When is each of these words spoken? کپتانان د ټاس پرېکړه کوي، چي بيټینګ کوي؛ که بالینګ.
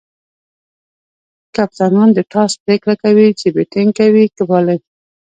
کپتانان 1.55 2.09
د 2.13 2.19
ټاس 2.31 2.51
پرېکړه 2.63 2.95
کوي، 3.03 3.27
چي 3.39 3.47
بيټینګ 3.55 3.91
کوي؛ 3.99 4.25
که 4.35 4.43
بالینګ. 4.49 4.81